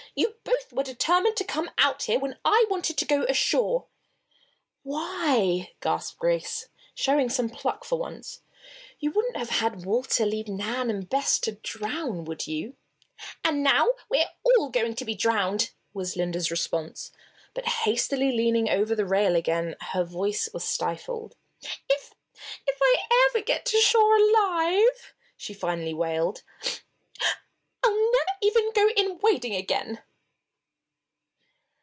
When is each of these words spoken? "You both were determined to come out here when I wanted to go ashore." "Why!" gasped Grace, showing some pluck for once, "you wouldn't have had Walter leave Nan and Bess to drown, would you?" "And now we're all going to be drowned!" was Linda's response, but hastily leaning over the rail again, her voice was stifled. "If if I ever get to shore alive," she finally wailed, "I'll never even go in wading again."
"You 0.13 0.35
both 0.43 0.73
were 0.73 0.83
determined 0.83 1.37
to 1.37 1.45
come 1.45 1.71
out 1.77 2.03
here 2.03 2.19
when 2.19 2.37
I 2.43 2.65
wanted 2.69 2.97
to 2.97 3.05
go 3.05 3.23
ashore." 3.29 3.85
"Why!" 4.83 5.71
gasped 5.79 6.19
Grace, 6.19 6.67
showing 6.93 7.29
some 7.29 7.49
pluck 7.49 7.85
for 7.85 7.97
once, 7.97 8.41
"you 8.99 9.11
wouldn't 9.11 9.37
have 9.37 9.49
had 9.49 9.85
Walter 9.85 10.25
leave 10.25 10.49
Nan 10.49 10.89
and 10.89 11.07
Bess 11.09 11.39
to 11.41 11.53
drown, 11.53 12.25
would 12.25 12.45
you?" 12.45 12.75
"And 13.45 13.63
now 13.63 13.87
we're 14.09 14.27
all 14.43 14.67
going 14.69 14.95
to 14.95 15.05
be 15.05 15.15
drowned!" 15.15 15.71
was 15.93 16.17
Linda's 16.17 16.51
response, 16.51 17.11
but 17.53 17.65
hastily 17.67 18.33
leaning 18.35 18.67
over 18.67 18.93
the 18.95 19.05
rail 19.05 19.35
again, 19.37 19.77
her 19.93 20.03
voice 20.03 20.49
was 20.53 20.65
stifled. 20.65 21.37
"If 21.61 22.13
if 22.67 22.77
I 22.81 23.29
ever 23.29 23.41
get 23.43 23.65
to 23.67 23.77
shore 23.77 24.17
alive," 24.17 25.13
she 25.37 25.53
finally 25.53 25.93
wailed, 25.93 26.43
"I'll 27.83 27.95
never 28.11 28.29
even 28.43 28.71
go 28.73 28.89
in 28.89 29.17
wading 29.19 29.55
again." 29.55 30.01